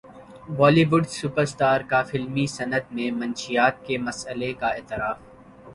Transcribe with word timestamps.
بولی 0.57 0.83
would 0.91 1.03
super 1.09 1.43
star 1.43 1.79
کا 1.89 2.01
فلمی 2.09 2.45
صنعت 2.57 2.85
میں 2.95 3.09
منشیات 3.19 3.85
کے 3.85 3.97
مسئلے 4.07 4.51
کا 4.59 4.67
اعتراف 4.69 5.17